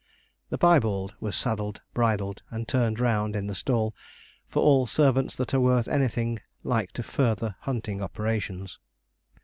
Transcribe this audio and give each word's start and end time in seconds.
The 0.49 0.57
piebald 0.57 1.13
was 1.19 1.35
saddled, 1.35 1.81
bridled, 1.93 2.41
and 2.49 2.67
turned 2.67 2.99
round 2.99 3.35
in 3.35 3.45
the 3.45 3.53
stall; 3.53 3.93
for 4.47 4.59
all 4.63 4.87
servants 4.87 5.35
that 5.35 5.53
are 5.53 5.59
worth 5.59 5.87
anything 5.87 6.41
like 6.63 6.91
to 6.93 7.03
further 7.03 7.55
hunting 7.59 8.01
operations. 8.01 8.79